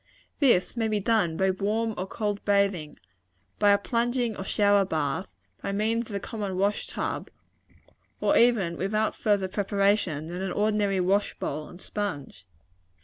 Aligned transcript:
This 0.39 0.75
may 0.75 0.87
be 0.87 0.99
done 0.99 1.37
by 1.37 1.51
warm 1.51 1.93
or 1.95 2.07
cold 2.07 2.43
bathing; 2.43 2.97
by 3.59 3.69
a 3.69 3.77
plunging 3.77 4.35
or 4.35 4.43
shower 4.43 4.83
bath; 4.83 5.27
by 5.61 5.71
means 5.73 6.09
of 6.09 6.15
a 6.15 6.19
common 6.19 6.57
wash 6.57 6.87
tub; 6.87 7.29
and 8.19 8.35
even 8.35 8.77
without 8.77 9.13
further 9.15 9.47
preparation 9.47 10.25
than 10.25 10.41
an 10.41 10.53
ordinary 10.53 10.99
wash 10.99 11.37
bowl 11.37 11.69
and 11.69 11.79
sponge. 11.79 12.47